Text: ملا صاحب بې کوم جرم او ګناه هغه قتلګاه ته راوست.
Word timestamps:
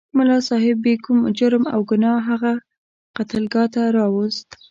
ملا 0.17 0.37
صاحب 0.49 0.77
بې 0.85 0.93
کوم 1.03 1.19
جرم 1.37 1.63
او 1.73 1.81
ګناه 1.91 2.19
هغه 2.29 2.53
قتلګاه 3.15 3.67
ته 3.73 3.81
راوست. 3.97 4.49